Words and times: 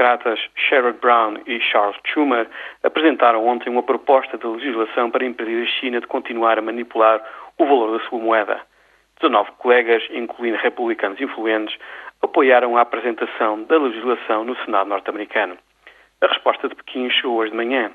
democratas 0.00 0.40
Sherrod 0.56 0.98
Brown 0.98 1.36
e 1.46 1.60
Charles 1.60 1.96
Schumer 2.06 2.48
apresentaram 2.82 3.46
ontem 3.46 3.68
uma 3.68 3.82
proposta 3.82 4.38
de 4.38 4.46
legislação 4.46 5.10
para 5.10 5.26
impedir 5.26 5.62
a 5.62 5.66
China 5.66 6.00
de 6.00 6.06
continuar 6.06 6.58
a 6.58 6.62
manipular 6.62 7.20
o 7.58 7.66
valor 7.66 7.98
da 7.98 8.04
sua 8.06 8.18
moeda. 8.18 8.62
19 9.20 9.50
colegas, 9.58 10.02
incluindo 10.10 10.56
republicanos 10.56 11.20
influentes, 11.20 11.76
apoiaram 12.22 12.78
a 12.78 12.80
apresentação 12.80 13.62
da 13.64 13.76
legislação 13.76 14.42
no 14.42 14.56
Senado 14.64 14.88
norte-americano. 14.88 15.58
A 16.22 16.26
resposta 16.28 16.68
de 16.68 16.74
Pequim 16.76 17.10
chegou 17.10 17.36
hoje 17.36 17.50
de 17.50 17.56
manhã. 17.58 17.90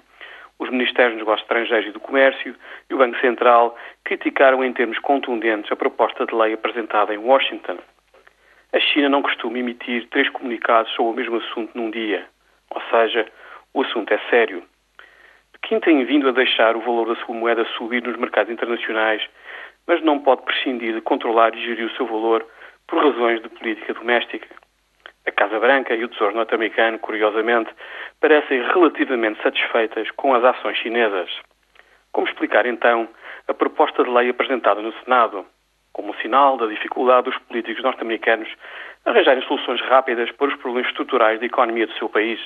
Os 0.60 0.70
Ministérios 0.70 1.14
dos 1.14 1.22
Negócios 1.22 1.42
Estrangeiros 1.42 1.90
e 1.90 1.92
do 1.92 2.00
Comércio 2.00 2.56
e 2.88 2.94
o 2.94 2.98
Banco 3.00 3.20
Central 3.20 3.76
criticaram 4.04 4.64
em 4.64 4.72
termos 4.72 5.00
contundentes 5.00 5.72
a 5.72 5.76
proposta 5.76 6.26
de 6.28 6.36
lei 6.36 6.54
apresentada 6.54 7.16
em 7.16 7.18
Washington. 7.18 7.78
A 8.76 8.80
China 8.82 9.08
não 9.08 9.22
costuma 9.22 9.58
emitir 9.58 10.06
três 10.10 10.28
comunicados 10.28 10.92
sobre 10.92 11.14
o 11.14 11.16
mesmo 11.16 11.38
assunto 11.38 11.72
num 11.74 11.90
dia. 11.90 12.28
Ou 12.72 12.82
seja, 12.92 13.26
o 13.74 13.84
assunto 13.84 14.14
é 14.14 14.20
sério. 14.30 14.64
Pequim 15.54 15.80
tem 15.80 16.04
vindo 16.04 16.28
a 16.28 16.34
deixar 16.34 16.76
o 16.76 16.82
valor 16.82 17.08
da 17.08 17.16
sua 17.24 17.34
moeda 17.34 17.64
subir 17.78 18.04
nos 18.04 18.18
mercados 18.18 18.52
internacionais, 18.52 19.26
mas 19.88 20.04
não 20.04 20.20
pode 20.20 20.42
prescindir 20.42 20.94
de 20.94 21.00
controlar 21.00 21.56
e 21.56 21.66
gerir 21.66 21.86
o 21.86 21.96
seu 21.96 22.06
valor 22.06 22.46
por 22.86 23.02
razões 23.02 23.42
de 23.42 23.48
política 23.48 23.94
doméstica. 23.94 24.54
A 25.26 25.32
Casa 25.32 25.58
Branca 25.58 25.96
e 25.96 26.04
o 26.04 26.10
Tesouro 26.10 26.36
norte-americano, 26.36 27.00
curiosamente, 27.00 27.72
parecem 28.20 28.62
relativamente 28.62 29.42
satisfeitas 29.42 30.12
com 30.18 30.34
as 30.34 30.44
ações 30.44 30.78
chinesas. 30.80 31.30
Como 32.12 32.28
explicar, 32.28 32.66
então, 32.66 33.08
a 33.48 33.54
proposta 33.54 34.04
de 34.04 34.10
lei 34.10 34.32
apresentada 34.32 34.82
no 34.82 34.92
Senado? 35.02 35.46
Como 35.96 36.14
sinal 36.16 36.58
da 36.58 36.68
dificuldade 36.68 37.30
dos 37.30 37.38
políticos 37.38 37.82
norte-americanos 37.82 38.50
arranjarem 39.06 39.42
soluções 39.44 39.80
rápidas 39.80 40.30
para 40.34 40.48
os 40.48 40.56
problemas 40.58 40.90
estruturais 40.90 41.40
da 41.40 41.46
economia 41.46 41.88
do 41.88 41.94
seu 41.94 42.10
país. 42.10 42.38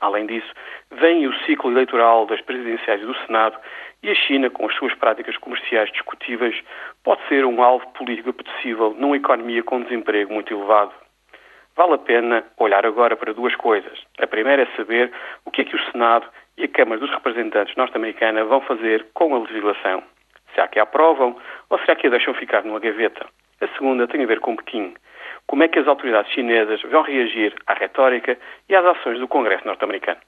Além 0.00 0.26
disso, 0.26 0.52
vem 0.90 1.24
o 1.28 1.32
ciclo 1.44 1.70
eleitoral 1.70 2.26
das 2.26 2.40
presidenciais 2.40 3.00
e 3.00 3.06
do 3.06 3.14
Senado 3.24 3.56
e 4.02 4.10
a 4.10 4.14
China, 4.16 4.50
com 4.50 4.66
as 4.66 4.74
suas 4.74 4.92
práticas 4.94 5.36
comerciais 5.36 5.92
discutíveis, 5.92 6.60
pode 7.04 7.20
ser 7.28 7.44
um 7.44 7.62
alvo 7.62 7.86
político 7.92 8.30
apetecível 8.30 8.92
numa 8.98 9.16
economia 9.16 9.62
com 9.62 9.80
desemprego 9.80 10.34
muito 10.34 10.52
elevado. 10.52 10.92
Vale 11.76 11.94
a 11.94 11.98
pena 11.98 12.44
olhar 12.56 12.84
agora 12.84 13.16
para 13.16 13.32
duas 13.32 13.54
coisas. 13.54 13.96
A 14.18 14.26
primeira 14.26 14.62
é 14.62 14.76
saber 14.76 15.12
o 15.44 15.52
que 15.52 15.60
é 15.60 15.64
que 15.64 15.76
o 15.76 15.84
Senado 15.92 16.26
e 16.56 16.64
a 16.64 16.68
Câmara 16.68 17.00
dos 17.00 17.10
Representantes 17.10 17.76
norte-americana 17.76 18.44
vão 18.44 18.60
fazer 18.60 19.06
com 19.14 19.36
a 19.36 19.38
legislação. 19.38 20.02
Será 20.54 20.66
que 20.66 20.80
a 20.80 20.82
aprovam 20.82 21.36
ou 21.70 21.78
será 21.80 21.96
que 21.96 22.06
a 22.06 22.10
deixam 22.10 22.34
ficar 22.34 22.64
numa 22.64 22.80
gaveta? 22.80 23.26
A 23.60 23.68
segunda 23.68 24.06
tem 24.06 24.22
a 24.22 24.26
ver 24.26 24.40
com 24.40 24.56
Pequim. 24.56 24.94
Como 25.46 25.62
é 25.62 25.68
que 25.68 25.78
as 25.78 25.88
autoridades 25.88 26.32
chinesas 26.32 26.80
vão 26.82 27.02
reagir 27.02 27.54
à 27.66 27.74
retórica 27.74 28.38
e 28.68 28.74
às 28.74 28.84
ações 28.84 29.18
do 29.18 29.28
Congresso 29.28 29.66
norte-americano? 29.66 30.20